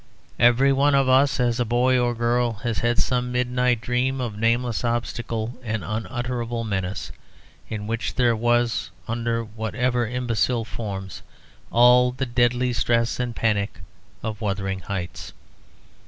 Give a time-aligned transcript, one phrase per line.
[0.39, 4.35] Every one of us as a boy or girl has had some midnight dream of
[4.35, 7.11] nameless obstacle and unutterable menace,
[7.69, 11.21] in which there was, under whatever imbecile forms,
[11.69, 13.77] all the deadly stress and panic
[14.23, 15.33] of "Wuthering Heights."